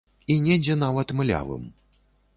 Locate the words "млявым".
1.19-1.71